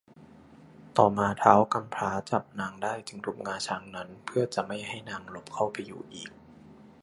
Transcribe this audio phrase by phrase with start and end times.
[0.97, 6.31] ต่อมาท้าวกำพร้าจับนางได้จึงทุบงาช้างนั้น เพื่อจะไม่ให้นางหลบเข้าไปอยู่อีก